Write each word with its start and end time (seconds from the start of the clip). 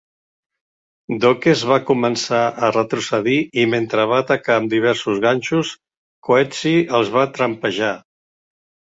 Dokes 1.23 1.59
va 1.71 1.75
començar 1.89 2.39
a 2.47 2.69
retrocedir 2.75 3.35
i 3.63 3.65
mentre 3.73 4.05
va 4.11 4.21
atacar 4.23 4.55
amb 4.61 4.71
diversos 4.71 5.19
ganxos, 5.25 5.73
Coetzee 6.29 6.81
els 7.01 7.13
va 7.17 7.27
trampejar. 7.37 7.91